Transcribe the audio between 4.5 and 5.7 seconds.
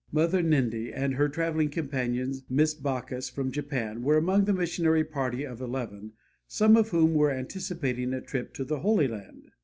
missionary party of